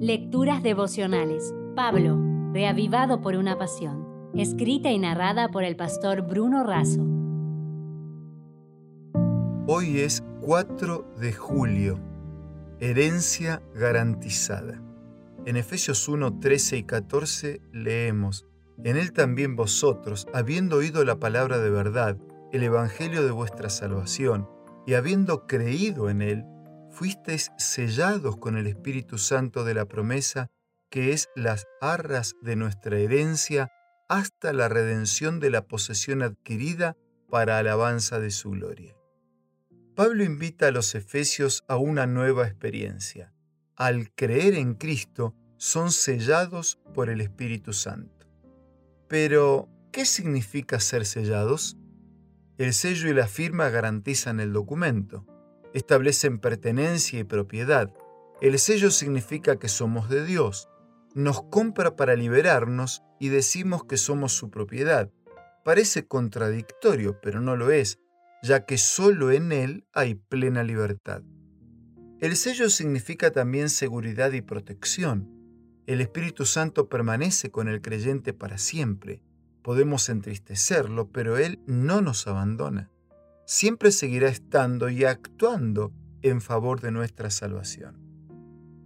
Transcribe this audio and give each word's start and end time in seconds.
Lecturas 0.00 0.62
devocionales. 0.62 1.54
Pablo, 1.74 2.20
reavivado 2.52 3.22
por 3.22 3.34
una 3.34 3.56
pasión. 3.56 4.30
Escrita 4.34 4.90
y 4.90 4.98
narrada 4.98 5.48
por 5.48 5.64
el 5.64 5.74
pastor 5.74 6.20
Bruno 6.20 6.64
Razo. 6.64 7.00
Hoy 9.66 10.00
es 10.00 10.22
4 10.42 11.14
de 11.18 11.32
julio. 11.32 11.98
Herencia 12.78 13.62
garantizada. 13.74 14.82
En 15.46 15.56
Efesios 15.56 16.06
1, 16.06 16.40
13 16.40 16.76
y 16.76 16.82
14 16.82 17.62
leemos, 17.72 18.44
En 18.84 18.98
él 18.98 19.14
también 19.14 19.56
vosotros, 19.56 20.26
habiendo 20.34 20.76
oído 20.76 21.06
la 21.06 21.18
palabra 21.18 21.56
de 21.58 21.70
verdad, 21.70 22.18
el 22.52 22.62
evangelio 22.64 23.24
de 23.24 23.30
vuestra 23.30 23.70
salvación, 23.70 24.46
y 24.86 24.92
habiendo 24.92 25.46
creído 25.46 26.10
en 26.10 26.20
él, 26.20 26.44
fuisteis 26.96 27.52
sellados 27.58 28.38
con 28.38 28.56
el 28.56 28.66
Espíritu 28.66 29.18
Santo 29.18 29.64
de 29.64 29.74
la 29.74 29.84
promesa, 29.84 30.46
que 30.90 31.12
es 31.12 31.28
las 31.36 31.66
arras 31.82 32.36
de 32.40 32.56
nuestra 32.56 32.98
herencia, 32.98 33.70
hasta 34.08 34.54
la 34.54 34.70
redención 34.70 35.38
de 35.38 35.50
la 35.50 35.66
posesión 35.66 36.22
adquirida 36.22 36.96
para 37.28 37.58
alabanza 37.58 38.18
de 38.18 38.30
su 38.30 38.52
gloria. 38.52 38.96
Pablo 39.94 40.24
invita 40.24 40.68
a 40.68 40.70
los 40.70 40.94
efesios 40.94 41.64
a 41.68 41.76
una 41.76 42.06
nueva 42.06 42.46
experiencia. 42.46 43.34
Al 43.76 44.10
creer 44.14 44.54
en 44.54 44.74
Cristo, 44.74 45.34
son 45.58 45.92
sellados 45.92 46.78
por 46.94 47.10
el 47.10 47.20
Espíritu 47.20 47.74
Santo. 47.74 48.26
Pero, 49.06 49.68
¿qué 49.92 50.06
significa 50.06 50.80
ser 50.80 51.04
sellados? 51.04 51.76
El 52.56 52.72
sello 52.72 53.10
y 53.10 53.14
la 53.14 53.26
firma 53.26 53.68
garantizan 53.68 54.40
el 54.40 54.54
documento 54.54 55.26
establecen 55.76 56.38
pertenencia 56.38 57.18
y 57.18 57.24
propiedad. 57.24 57.92
El 58.40 58.58
sello 58.58 58.90
significa 58.90 59.58
que 59.58 59.68
somos 59.68 60.08
de 60.08 60.24
Dios. 60.24 60.70
Nos 61.14 61.42
compra 61.42 61.96
para 61.96 62.16
liberarnos 62.16 63.02
y 63.20 63.28
decimos 63.28 63.84
que 63.84 63.98
somos 63.98 64.32
su 64.32 64.50
propiedad. 64.50 65.10
Parece 65.66 66.06
contradictorio, 66.06 67.20
pero 67.20 67.42
no 67.42 67.56
lo 67.56 67.70
es, 67.70 67.98
ya 68.42 68.64
que 68.64 68.78
solo 68.78 69.32
en 69.32 69.52
Él 69.52 69.86
hay 69.92 70.14
plena 70.14 70.62
libertad. 70.62 71.22
El 72.20 72.36
sello 72.36 72.70
significa 72.70 73.30
también 73.30 73.68
seguridad 73.68 74.32
y 74.32 74.40
protección. 74.40 75.30
El 75.86 76.00
Espíritu 76.00 76.46
Santo 76.46 76.88
permanece 76.88 77.50
con 77.50 77.68
el 77.68 77.82
creyente 77.82 78.32
para 78.32 78.56
siempre. 78.56 79.22
Podemos 79.62 80.08
entristecerlo, 80.08 81.12
pero 81.12 81.36
Él 81.36 81.60
no 81.66 82.00
nos 82.00 82.26
abandona 82.26 82.90
siempre 83.46 83.92
seguirá 83.92 84.28
estando 84.28 84.90
y 84.90 85.04
actuando 85.04 85.92
en 86.22 86.40
favor 86.40 86.80
de 86.80 86.90
nuestra 86.90 87.30
salvación. 87.30 88.02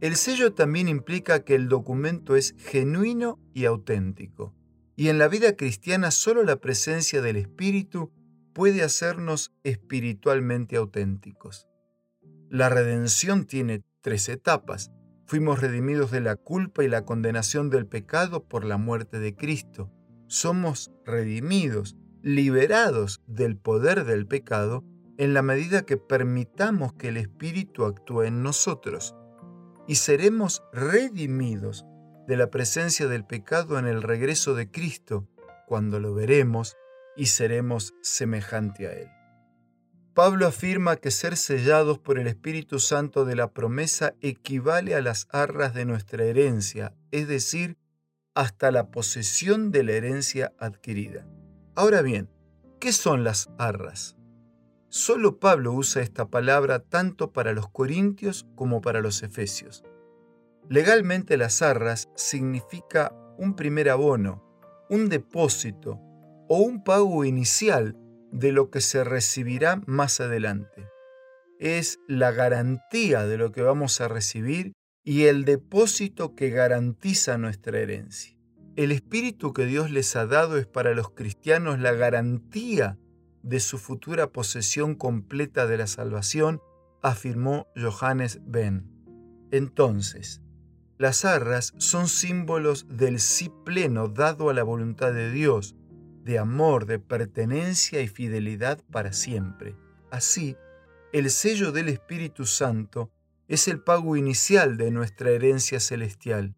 El 0.00 0.16
sello 0.16 0.52
también 0.52 0.88
implica 0.88 1.44
que 1.44 1.54
el 1.54 1.68
documento 1.68 2.36
es 2.36 2.54
genuino 2.58 3.40
y 3.54 3.64
auténtico, 3.64 4.54
y 4.94 5.08
en 5.08 5.18
la 5.18 5.28
vida 5.28 5.56
cristiana 5.56 6.10
solo 6.10 6.44
la 6.44 6.56
presencia 6.56 7.22
del 7.22 7.36
Espíritu 7.36 8.12
puede 8.52 8.82
hacernos 8.82 9.54
espiritualmente 9.62 10.76
auténticos. 10.76 11.66
La 12.50 12.68
redención 12.68 13.46
tiene 13.46 13.82
tres 14.02 14.28
etapas. 14.28 14.90
Fuimos 15.24 15.60
redimidos 15.60 16.10
de 16.10 16.20
la 16.20 16.36
culpa 16.36 16.84
y 16.84 16.88
la 16.88 17.06
condenación 17.06 17.70
del 17.70 17.86
pecado 17.86 18.44
por 18.44 18.64
la 18.64 18.76
muerte 18.76 19.18
de 19.20 19.34
Cristo. 19.34 19.90
Somos 20.26 20.92
redimidos 21.06 21.96
liberados 22.22 23.20
del 23.26 23.56
poder 23.56 24.04
del 24.04 24.26
pecado 24.26 24.84
en 25.18 25.34
la 25.34 25.42
medida 25.42 25.82
que 25.82 25.96
permitamos 25.96 26.94
que 26.94 27.08
el 27.08 27.16
Espíritu 27.16 27.84
actúe 27.84 28.22
en 28.22 28.42
nosotros 28.42 29.14
y 29.86 29.96
seremos 29.96 30.62
redimidos 30.72 31.84
de 32.26 32.36
la 32.36 32.50
presencia 32.50 33.08
del 33.08 33.24
pecado 33.24 33.78
en 33.78 33.86
el 33.86 34.02
regreso 34.02 34.54
de 34.54 34.70
Cristo, 34.70 35.28
cuando 35.66 36.00
lo 36.00 36.14
veremos 36.14 36.76
y 37.16 37.26
seremos 37.26 37.94
semejante 38.02 38.86
a 38.86 38.92
Él. 38.92 39.08
Pablo 40.14 40.46
afirma 40.46 40.96
que 40.96 41.10
ser 41.10 41.36
sellados 41.36 41.98
por 41.98 42.18
el 42.18 42.26
Espíritu 42.26 42.78
Santo 42.78 43.24
de 43.24 43.34
la 43.34 43.52
promesa 43.52 44.14
equivale 44.20 44.94
a 44.94 45.00
las 45.00 45.26
arras 45.30 45.74
de 45.74 45.86
nuestra 45.86 46.24
herencia, 46.24 46.94
es 47.10 47.28
decir, 47.28 47.78
hasta 48.34 48.70
la 48.70 48.90
posesión 48.90 49.72
de 49.72 49.82
la 49.84 49.92
herencia 49.92 50.52
adquirida. 50.58 51.26
Ahora 51.74 52.02
bien, 52.02 52.28
¿qué 52.80 52.92
son 52.92 53.24
las 53.24 53.48
arras? 53.56 54.18
Solo 54.90 55.38
Pablo 55.38 55.72
usa 55.72 56.02
esta 56.02 56.28
palabra 56.28 56.80
tanto 56.80 57.32
para 57.32 57.54
los 57.54 57.70
corintios 57.70 58.46
como 58.54 58.82
para 58.82 59.00
los 59.00 59.22
efesios. 59.22 59.82
Legalmente 60.68 61.38
las 61.38 61.62
arras 61.62 62.10
significa 62.14 63.14
un 63.38 63.56
primer 63.56 63.88
abono, 63.88 64.44
un 64.90 65.08
depósito 65.08 65.98
o 66.46 66.58
un 66.58 66.84
pago 66.84 67.24
inicial 67.24 67.96
de 68.30 68.52
lo 68.52 68.70
que 68.70 68.82
se 68.82 69.02
recibirá 69.02 69.80
más 69.86 70.20
adelante. 70.20 70.86
Es 71.58 72.00
la 72.06 72.32
garantía 72.32 73.24
de 73.24 73.38
lo 73.38 73.50
que 73.50 73.62
vamos 73.62 74.02
a 74.02 74.08
recibir 74.08 74.74
y 75.04 75.24
el 75.24 75.46
depósito 75.46 76.34
que 76.34 76.50
garantiza 76.50 77.38
nuestra 77.38 77.78
herencia. 77.78 78.41
El 78.74 78.90
Espíritu 78.90 79.52
que 79.52 79.66
Dios 79.66 79.90
les 79.90 80.16
ha 80.16 80.26
dado 80.26 80.56
es 80.56 80.66
para 80.66 80.94
los 80.94 81.10
cristianos 81.10 81.78
la 81.78 81.92
garantía 81.92 82.98
de 83.42 83.60
su 83.60 83.76
futura 83.76 84.28
posesión 84.32 84.94
completa 84.94 85.66
de 85.66 85.76
la 85.76 85.86
salvación, 85.86 86.62
afirmó 87.02 87.66
Johannes 87.76 88.40
Ben. 88.46 88.88
Entonces, 89.50 90.40
las 90.96 91.26
arras 91.26 91.74
son 91.76 92.08
símbolos 92.08 92.86
del 92.88 93.20
sí 93.20 93.52
pleno 93.66 94.08
dado 94.08 94.48
a 94.48 94.54
la 94.54 94.62
voluntad 94.62 95.12
de 95.12 95.30
Dios, 95.30 95.76
de 96.24 96.38
amor, 96.38 96.86
de 96.86 96.98
pertenencia 96.98 98.00
y 98.00 98.08
fidelidad 98.08 98.82
para 98.90 99.12
siempre. 99.12 99.76
Así, 100.10 100.56
el 101.12 101.28
sello 101.28 101.72
del 101.72 101.90
Espíritu 101.90 102.46
Santo 102.46 103.10
es 103.48 103.68
el 103.68 103.80
pago 103.80 104.16
inicial 104.16 104.78
de 104.78 104.90
nuestra 104.90 105.30
herencia 105.30 105.78
celestial 105.78 106.54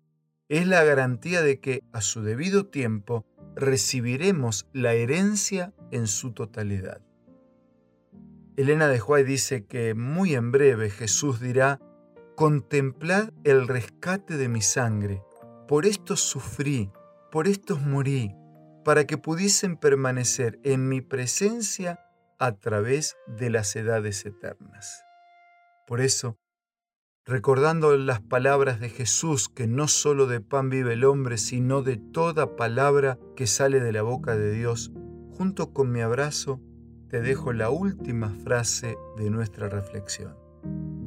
es 0.48 0.66
la 0.66 0.84
garantía 0.84 1.42
de 1.42 1.60
que 1.60 1.82
a 1.92 2.00
su 2.00 2.22
debido 2.22 2.66
tiempo 2.66 3.24
recibiremos 3.56 4.66
la 4.72 4.94
herencia 4.94 5.72
en 5.90 6.06
su 6.06 6.32
totalidad. 6.32 7.00
Elena 8.56 8.88
de 8.88 9.00
Huay 9.00 9.24
dice 9.24 9.64
que 9.64 9.94
muy 9.94 10.34
en 10.34 10.52
breve 10.52 10.90
Jesús 10.90 11.40
dirá, 11.40 11.80
Contemplad 12.36 13.30
el 13.44 13.68
rescate 13.68 14.36
de 14.36 14.48
mi 14.48 14.60
sangre, 14.60 15.22
por 15.68 15.86
esto 15.86 16.16
sufrí, 16.16 16.90
por 17.30 17.48
esto 17.48 17.76
morí, 17.78 18.34
para 18.84 19.06
que 19.06 19.18
pudiesen 19.18 19.76
permanecer 19.76 20.60
en 20.62 20.88
mi 20.88 21.00
presencia 21.00 22.00
a 22.38 22.52
través 22.52 23.16
de 23.26 23.50
las 23.50 23.74
edades 23.76 24.26
eternas. 24.26 25.04
Por 25.86 26.00
eso, 26.00 26.38
recordando 27.26 27.96
las 27.96 28.20
palabras 28.20 28.80
de 28.80 28.90
Jesús, 28.90 29.48
que 29.48 29.66
no 29.66 29.88
solo 29.88 30.26
de 30.26 30.40
pan 30.40 30.68
vive 30.68 30.92
el 30.92 31.04
hombre, 31.04 31.38
sino 31.38 31.82
de 31.82 31.96
toda 31.96 32.56
palabra 32.56 33.18
que 33.34 33.46
sale 33.46 33.80
de 33.80 33.92
la 33.92 34.02
boca 34.02 34.36
de 34.36 34.52
Dios, 34.52 34.92
junto 35.30 35.72
con 35.72 35.90
mi 35.90 36.00
abrazo, 36.00 36.60
te 37.08 37.20
dejo 37.20 37.52
la 37.52 37.70
última 37.70 38.30
frase 38.30 38.96
de 39.16 39.30
nuestra 39.30 39.68
reflexión. 39.68 40.34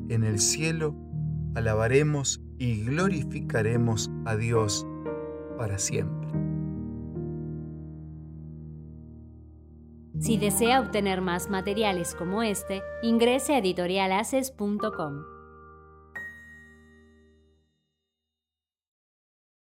En 0.09 0.23
el 0.23 0.39
cielo 0.39 0.95
alabaremos 1.55 2.41
y 2.57 2.83
glorificaremos 2.83 4.09
a 4.25 4.35
Dios 4.35 4.87
para 5.57 5.77
siempre. 5.77 6.27
Si 10.19 10.37
desea 10.37 10.81
obtener 10.81 11.21
más 11.21 11.49
materiales 11.49 12.15
como 12.15 12.41
este, 12.41 12.81
ingrese 13.03 13.53
a 13.53 13.59
editorialaces.com. 13.59 15.36